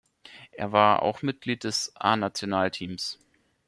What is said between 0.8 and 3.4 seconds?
auch Mitglied des A-Nationalteams.